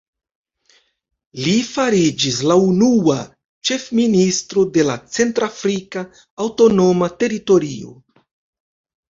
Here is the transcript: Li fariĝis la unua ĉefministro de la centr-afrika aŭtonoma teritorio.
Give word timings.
Li 1.47 1.51
fariĝis 1.73 2.39
la 2.51 2.57
unua 2.69 3.17
ĉefministro 3.71 4.65
de 4.79 4.87
la 4.89 4.97
centr-afrika 5.19 6.05
aŭtonoma 6.49 7.13
teritorio. 7.27 7.95